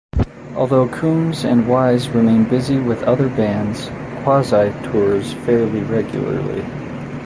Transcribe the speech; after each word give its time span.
Although 0.55 0.87
Coomes 0.87 1.43
and 1.43 1.67
Weiss 1.67 2.07
remain 2.07 2.45
busy 2.45 2.79
with 2.79 3.03
other 3.03 3.29
bands, 3.29 3.91
Quasi 4.23 4.73
tours 4.91 5.31
fairly 5.45 5.81
regularly. 5.81 6.65